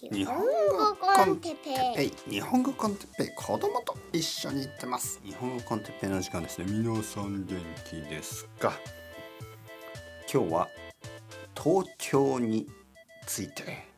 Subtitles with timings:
[0.00, 1.56] 日本語コンテッ
[1.96, 2.12] ペイ。
[2.30, 3.28] 日本語コンテッペイ。
[3.34, 5.20] 子供と一緒に行ってます。
[5.24, 6.66] 日本語コンテッペイの時間ですね。
[6.70, 8.72] 皆さん元気ですか？
[10.32, 10.68] 今日は
[11.60, 12.68] 東京に
[13.26, 13.88] ついて。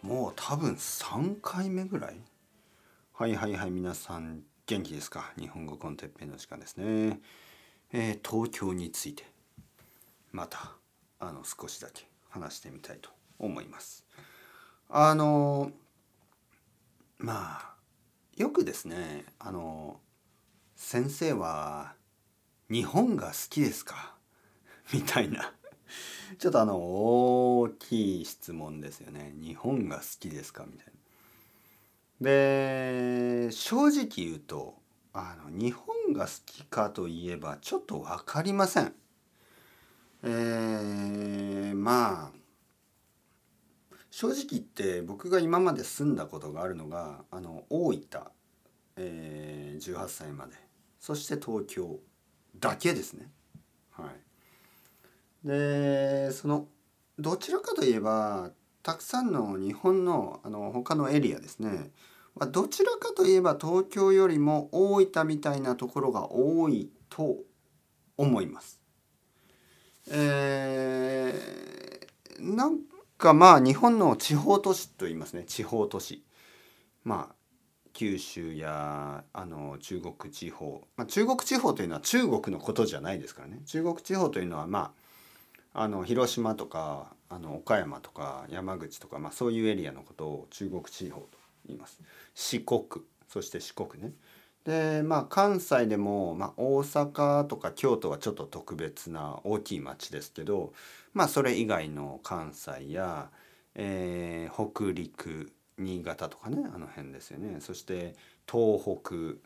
[0.00, 2.20] もう多分3回目ぐらい？
[3.14, 5.32] はいはいはい皆さん元気ですか？
[5.40, 7.18] 日本語コンテッペイの時間ですね、
[7.92, 9.24] えー、東京について。
[10.30, 10.76] また
[11.18, 13.10] あの少しだけ話してみたいと
[13.40, 14.06] 思います
[14.94, 15.70] あの
[17.16, 17.74] まあ
[18.36, 19.98] よくですねあの
[20.76, 21.94] 先生は
[22.70, 24.14] 日本が好きですか？
[24.92, 25.54] みたいな
[26.38, 30.66] ちょっとあの大きい質問ですよね日本が好きですか？
[30.66, 30.92] みたいな。
[32.20, 34.74] で正直言うと
[35.14, 38.94] あの日本が好きかといえばちょっと分かりません。
[40.22, 42.41] えー、まあ
[44.12, 48.20] 正直言って僕が今まで住んだことがあるのがあの大分、
[48.96, 50.52] えー、18歳まで
[51.00, 51.98] そして東京
[52.60, 53.30] だけですね。
[53.90, 54.10] は
[55.44, 56.66] い、でその
[57.18, 58.50] どちらかといえば
[58.82, 61.90] たくさんの日本のあの他のエリアですね
[62.50, 67.38] どちらかといえば東京よりも大分みたいなところが多いと
[68.18, 68.78] 思います。
[70.10, 72.91] えー、なん
[73.22, 75.44] かまあ日本の地方都市と言いますね。
[75.44, 76.24] 地方都市。
[77.04, 77.34] まあ
[77.92, 83.60] 九州やあの中国地方、まあ、中国地方というのは中国のことじゃないですからね。
[83.66, 84.92] 中国地方というのはま
[85.72, 91.28] ああの広島とかあの岡山とか山口とか、まあ、そういうエリアのことを中国地方と
[91.66, 92.00] 言います。
[92.34, 92.82] 四国。
[93.28, 94.12] そして四国ね。
[94.64, 100.72] でまあ関西でも、まあ、大阪とか京都はちょっと特別な大きい町ですけど
[101.14, 103.30] まあそれ以外の関西や、
[103.74, 107.56] えー、北陸新潟とかねあの辺ですよね。
[107.60, 108.14] そして
[108.50, 109.40] 東北、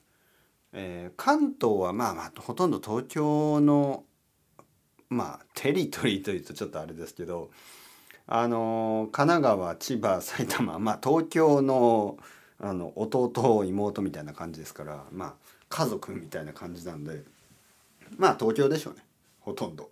[0.72, 4.04] えー、関東はまあまあほとんど東京の
[5.08, 7.50] まあテリトリーというとちょっとあれですけど
[8.26, 12.18] あの神奈川千葉埼玉まあ東京の
[12.60, 15.34] あの弟妹みたいな感じですからまあ
[15.68, 17.22] 家族みたいな感じなんで
[18.16, 19.04] まあ東京でしょうね
[19.40, 19.90] ほとんど。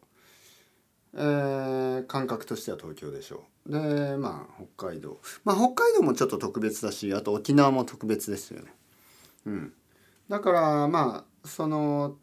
[1.16, 3.72] えー、感覚としては東京でしょう。
[3.72, 8.72] でまあ北海道まあ北海道もちょっと特別だしあと沖縄も特別ですよね。
[9.46, 9.72] うん、
[10.28, 12.16] だからまあその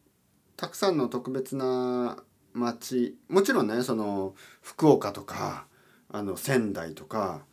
[0.57, 2.18] たくさんの特別な
[2.53, 5.66] 町もちろんねその福岡とか
[6.09, 7.46] あの仙台とか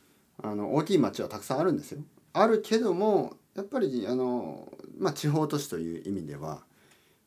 [0.43, 2.03] あの大きい町はたくさんあるんですよ。
[2.33, 6.63] あるけどもやっぱりあの、まあ、地方都市という意味では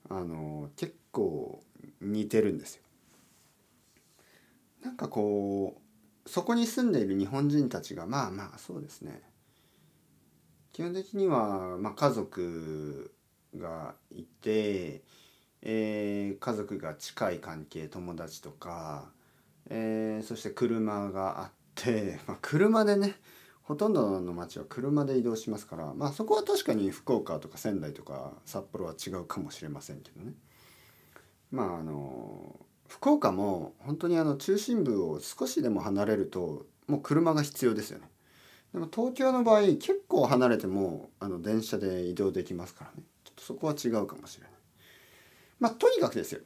[0.09, 1.61] あの結構
[1.99, 2.81] 似てるんですよ。
[4.83, 9.21] なんかこうそこに住んでいる日本人たちがまあまあそうですね
[10.73, 13.13] 基本的には、まあ、家族
[13.55, 15.01] がいて、
[15.61, 19.09] えー、家族が近い関係友達とか、
[19.69, 23.15] えー、そして車があって、まあ、車でね
[23.71, 30.33] ほとんどの町は車で移動しますからまあそこは確かに福岡とか仙台とか札幌は違うかもしれませんけどね。
[31.51, 32.59] まああの
[32.89, 38.09] 福岡も本当にあの中心部を少しでも離れるともう車が必要ですよね。
[38.73, 43.03] でも東京の場合結構離れてもあの電車で移動できますからね。
[43.23, 44.51] ちょっとそこは違うかもしれない。
[45.61, 46.41] まあとにかくですよ。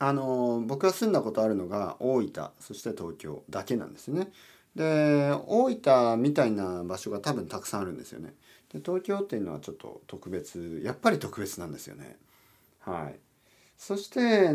[0.00, 4.32] あの僕が住んだことあるのが大分そして東京だけなんですね。
[4.76, 8.34] で大分みたいな場所が多分たくさんあるんですよね。
[8.72, 12.18] で東京っていうのはちょっと特別やっぱり特別なんですよね。
[12.80, 13.18] はい、
[13.78, 14.54] そして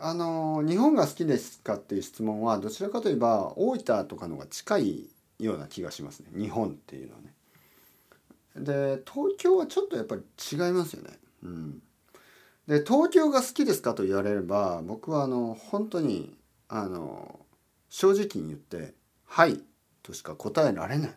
[0.00, 5.10] あの日本が好きですかっていう質問はどちらかといえば大分とかのが近い
[5.40, 7.34] ような気がしますね日本っていうのはね。
[8.56, 11.18] で東京はちょっとやっぱり違いますよね。
[11.42, 11.82] うん、
[12.68, 16.36] で東京が好きですかと言われれば僕はあの本当に
[16.68, 17.40] あの
[17.88, 18.94] 正直に言って
[19.28, 19.60] はい。
[20.02, 21.14] としか答えられない。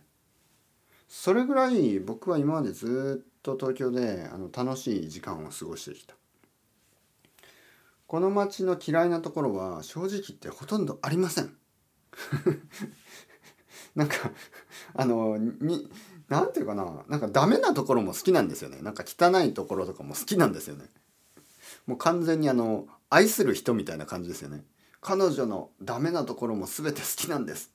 [1.07, 6.13] それぐらい僕は今までずっと東京であの楽しい時間を過ごしてきた。
[8.05, 11.55] この街の嫌いなところは正直言ってほとんどありません。
[13.95, 14.15] なんか
[14.93, 15.89] あのに
[16.27, 17.03] なんていうかな。
[17.07, 18.81] なんかダメなところも好きなんですよね。
[18.81, 20.85] なんか汚いところとかも好きなんですよね。
[21.87, 24.63] もう完全にあの愛する人みたいな感じですよね。
[25.01, 27.71] 彼女のダメなところも全て好きなんです。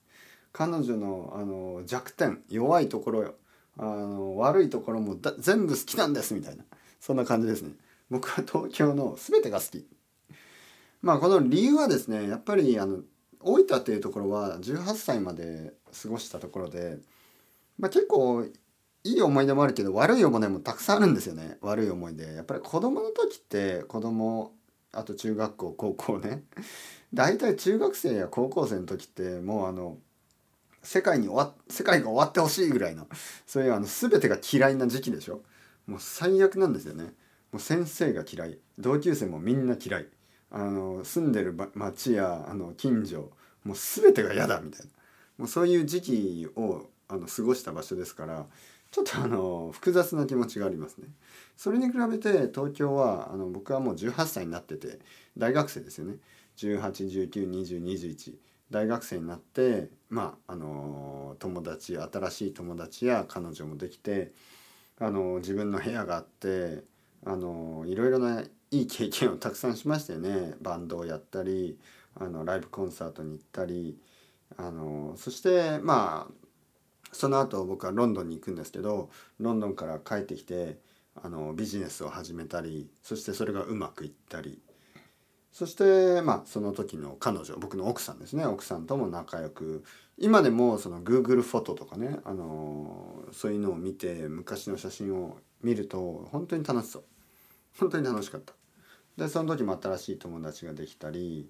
[0.57, 3.35] 彼女のあの弱点弱いところよ。
[3.77, 6.63] あの悪いところも全部好きなんですみたいな。
[6.99, 7.73] そんな感じですね。
[8.09, 9.85] 僕は東京の全てが好き。
[11.03, 13.01] まあこの理由はですねやっぱりあの
[13.39, 16.97] 大分っていうところは18歳まで過ごしたところで、
[17.77, 18.51] まあ、結構い
[19.03, 21.59] い思い出もあるけど悪い思い出もたくさんあるんですよね。
[21.61, 22.33] 悪い思い出。
[22.33, 24.53] やっぱり子供の時って子供
[24.91, 26.41] あと中学校高校ね。
[27.13, 29.99] 大体中学生や高校生の時ってもうあの
[30.87, 33.07] 世界に終わ世界が終わってほしいぐらいの
[33.45, 35.41] そういうあの全てが嫌いな時期でしょ？
[35.85, 37.03] もう最悪なんですよね。
[37.51, 38.57] もう先生が嫌い。
[38.79, 40.07] 同級生もみんな嫌い。
[40.49, 43.31] あの住んでる町やあの近所
[43.65, 44.91] もう全てが嫌だみたいな。
[45.39, 48.45] もうそういう時期をあの過ごした場所ですから
[48.89, 51.09] ちょっとあの複雑な気持ちがありますね。
[51.57, 54.99] それに比べて東京はあの僕はもう18歳になってて
[55.37, 56.15] 大学生ですよね。
[56.55, 58.33] 18192021
[58.69, 64.33] 大学生になってまああの友達新しい友達や彼女もできて
[64.99, 66.83] あの自分の部屋があって
[67.25, 71.77] あのいろいろないい経験をたくさんしましたよねバンドをやったり
[72.19, 73.97] あのライブコンサートに行ったり
[74.57, 76.47] あのそしてまあ
[77.11, 79.09] その後僕はロンドンに行くんですけど
[79.39, 80.79] ロンドンから帰ってきて
[81.15, 84.59] あのビジネスを始めたりそしてそれがうまくいったり
[85.57, 88.45] そしてまあその時の彼女僕の奥さんですね。
[88.45, 89.83] 奥さんとも仲良く。
[90.19, 97.03] 今でもその Google フォトとかねあのそういうのを見て昔の写真を見ると本当に楽しそう。
[97.79, 98.53] 本当に楽しかった。
[99.17, 101.49] でその時も新しい友達ができたり、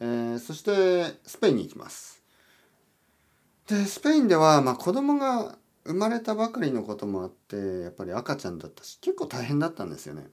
[0.00, 2.24] えー、そしてスペインに行きます。
[3.68, 10.26] でスペインではまあ子供が生まれたばかりのこともあってやっぱり赤ちゃんだったし結構大変だったんですよね。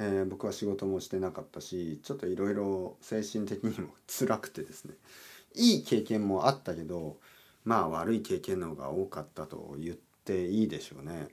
[0.00, 4.94] えー、僕は仕事もしてなかったしちょっといろいろ精神的にも 辛くてですね
[5.56, 7.18] いい経験もあったけど
[7.64, 11.28] まあ悪い経験の方が多かったと言っていいでしょうね。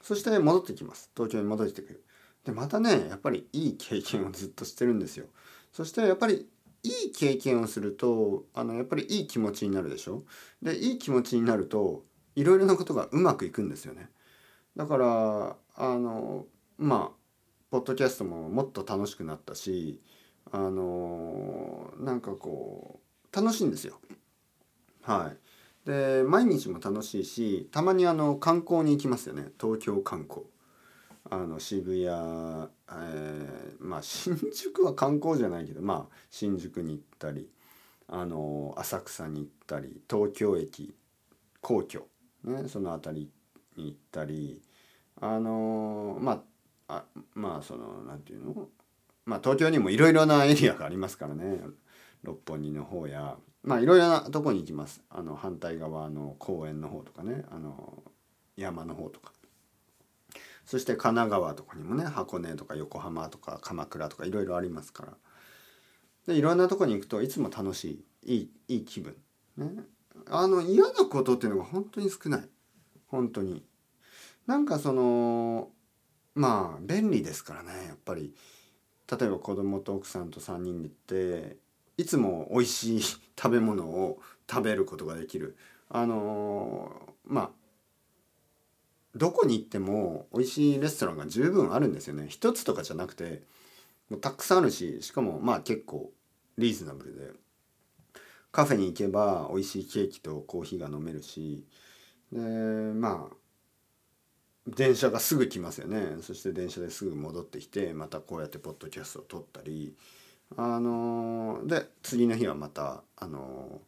[0.00, 2.02] そして戻ってきます東京に戻ってくる。
[2.44, 5.26] でまたねやっぱりいい経験をずっとしてるんですよ。
[5.72, 6.48] そしてやっぱり
[6.82, 10.24] いい経験をするとあのやっぱりいい気持ちになるでしょ
[10.62, 12.04] でいい気持ちになると
[12.34, 14.08] いろいろなことがうまくいくんですよね
[14.74, 16.46] だからあの
[16.78, 17.21] まあ
[17.72, 19.98] ポッドキャストももっと楽しくなったし
[20.50, 23.00] あのなんかこ
[23.32, 23.98] う楽しいんですよ。
[25.00, 25.32] は
[25.86, 25.88] い。
[25.88, 29.46] で毎日も楽しいしたまにあの観光に行きますよね。
[29.58, 30.42] 東京観光。
[31.30, 32.68] あの渋谷、えー、
[33.78, 37.48] まあ新宿は観光じゃないけどまあ新宿に行ったり
[38.06, 40.94] あの浅草に行ったり東京駅
[41.62, 42.06] 皇居、
[42.44, 43.30] ね、その辺
[43.76, 44.60] りに行ったり
[45.22, 46.51] あのまあ
[46.88, 48.68] あまあそのなんていうの？
[49.24, 51.60] まあ東京にもいろいろなエリアがありますからね。
[52.22, 55.02] 六本木の方やまあいろいろなとこに行きます。
[55.10, 57.44] あの反対側の公園の方とかね。
[57.50, 58.02] あの
[58.56, 59.32] 山の方とか。
[60.64, 65.12] そして神奈川とかにもね箱根とか横浜とか鎌倉とかいろいろありますから。
[66.26, 69.16] でいろんなとこに行くといつも楽しいいいいい気分。
[69.56, 69.68] ね。
[70.30, 72.48] あの嫌なことっていうのが本当に少ない。
[73.08, 73.64] 本当に。
[74.46, 75.70] なんかその
[76.34, 78.34] まあ便利ですからねやっぱり。
[79.10, 81.56] 例えば子供と奥さんと3人で行って
[81.98, 84.20] いつも美味しい食べ物を
[84.50, 85.56] 食べることができる。
[85.90, 86.90] あの
[87.26, 87.50] まあ
[89.14, 92.26] どこに行っても美味しいレストランが十分あるんですよね。
[92.28, 93.42] 一つとかじゃなくて
[94.08, 96.10] もうたくさんあるししかもまあ結構
[96.56, 97.30] リーズナブルで。
[98.50, 101.66] カフェに行けば美味しいケーキとコーヒーが飲めるし。
[102.32, 103.36] でまあ
[104.66, 106.18] 電車がすぐ来ますよね。
[106.22, 109.94] そして電車ですぐ戻ってきてまたこうやってポッドキャストを撮ったり。
[110.56, 113.80] あので次の日はまたあの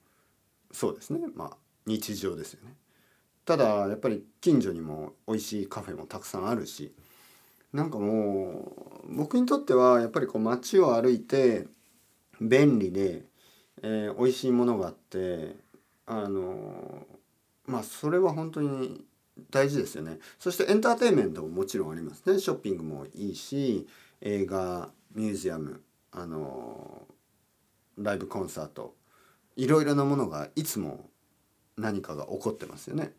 [0.73, 1.21] そうですね。
[1.35, 2.75] まあ日常ですよね。
[3.45, 6.95] ただやっぱり近所にも美味しいカフェもたくさんあるし
[7.73, 8.73] なんかも
[9.07, 11.67] う僕にとってはやっぱりこう街を歩いて
[12.41, 13.25] 便利で、
[13.83, 15.57] えー、美味しいものがあって
[16.07, 17.07] あの
[17.67, 19.05] まあそれは本当に
[19.51, 20.19] 大事ですよね。
[20.39, 22.39] そしてエンターテインメントももちろんありますね。
[22.39, 23.87] ショッピングもいいし
[24.21, 27.07] 映画ミュージアムあの
[27.99, 28.95] ライブコンサート
[29.57, 31.11] いろいろなものがいつも
[31.77, 33.13] 何かが起こってますよね。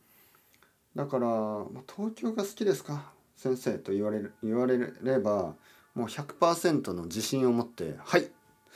[0.96, 1.28] だから
[1.94, 3.12] 「東京が好きですか？
[3.36, 5.56] 先生」と言われる言われれば
[5.94, 8.32] もう100%の自信を持って「はい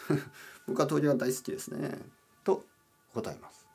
[0.68, 1.98] 僕は東京が大好きですね」
[2.44, 2.66] と
[3.14, 3.66] 答えます。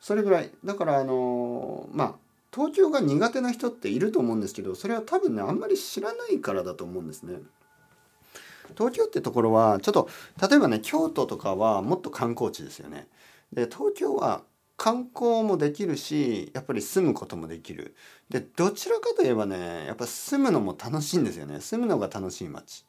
[0.00, 0.50] それぐらい。
[0.64, 7.38] だからあのまあ東京が苦手な人っていると思うんですけどそれは多分ねあんまり知らないからだと思うんですね。
[8.76, 10.08] 東京ってところはちょっと
[10.48, 13.08] 例えばね京都とかはもっと観光地ですよね。
[13.52, 14.42] で東京は
[14.76, 17.94] 観光もできるしやっぱり住むこともできる。
[18.28, 21.60] でどちらかといえばねやっぱ住むのも楽しいんですよね。
[21.60, 22.84] 住むのが楽しい街。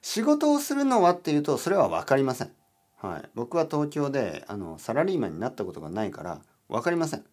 [0.00, 2.50] 仕事をするのはっていうとそれは分かりません。
[2.96, 7.24] はい、僕は東京であのサラリーマンになったことがないから分かりません。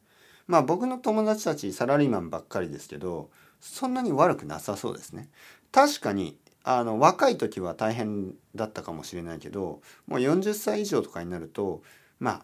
[0.50, 3.30] まあ僕の友達たちサラリーマンばっかりですけど
[3.62, 5.30] そんなに悪くなさそうですね
[5.72, 11.84] 確かにあの若い時は大変だったかもしれないけどもう40歳以上とかになると
[12.20, 12.44] ま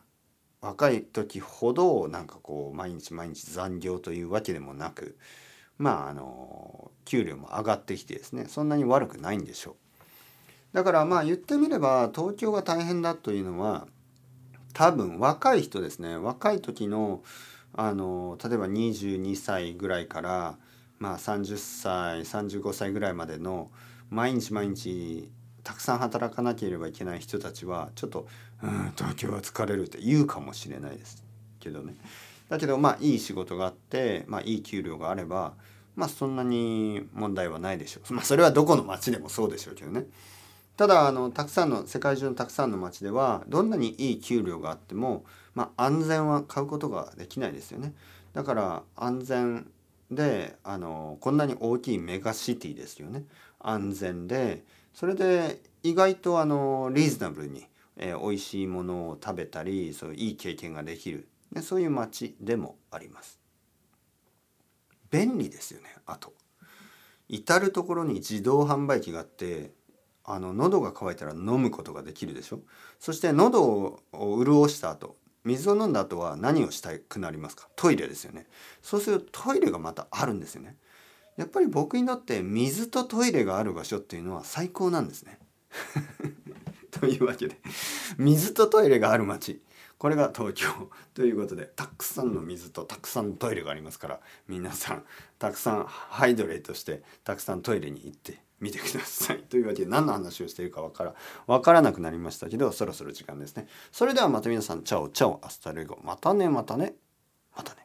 [0.61, 5.17] あ若い時ほどなんかこう毎日毎日残業というわけでもなく
[5.79, 9.75] まああの給料も上がってきてですねそんなに悪くないんでしょう。
[10.73, 13.87] だからまあ言ってみれば東京が大変だというのは
[14.73, 17.23] 多分若い人ですね若い時の
[17.77, 20.57] あの例えば22歳ぐらいから
[20.97, 23.69] まあ30歳35歳ぐらいまでの
[24.09, 25.29] 毎日毎日
[25.63, 28.27] たくさん働かなければいけない人たちはちょっと
[28.63, 31.23] 「うん東京は疲れる」って言うかもしれないです
[31.59, 31.95] けどね。
[32.47, 35.55] だけどまあいい仕事があって、まあ、いい給料があれば
[35.95, 38.13] まあそんなに問題はないでしょう。
[38.13, 40.05] まあそれはどこの町でもそうでしょうけどね。
[40.77, 47.93] ただあのたくさんの世界中のたくさんの町ではどんなにいい給料があっても、まあ、安全は買うことができないですよね。
[48.33, 49.71] だから安全
[50.11, 53.23] であのこんなに大きいメガシティですよね。
[53.59, 54.63] 安全で
[54.93, 57.65] それで意外とあのリーズナブルに、
[57.95, 63.39] えー、美味しいものを食べたりそういい経験ができる、ね、そういう街でもあります。
[65.09, 66.33] 便利ですよねあと。
[67.29, 69.71] 至る所に自動販売機があって
[70.25, 72.59] あの喉が渇いたら飲むことができるでしょ？
[72.99, 73.99] そして喉を
[74.43, 77.67] 潤した後水を飲んだ後は何をしたくなりますか？
[77.75, 78.47] トイレですよね。
[78.81, 80.75] そうするとトイレがまたあるんですよね。
[81.37, 85.37] やっぱり僕にとって水とトイレがある場所っていうのは最高なんですね。
[86.89, 87.57] というわけで
[88.17, 89.61] 水とトイレがある街。
[89.97, 90.67] これが東京。
[91.13, 95.03] ということでたくさんの水とたくさんのトイレがありますから皆さん
[95.39, 99.43] たくさんハイドレートしてたくさんトイレに行って見てください。
[99.43, 101.13] というわけで何の話をしているかわから
[101.45, 103.67] わからなくなりましたけどそろそろ時間ですね。
[103.91, 106.95] それではまた皆さん ciao ciao hasta luego またねまたね
[107.55, 107.84] またね。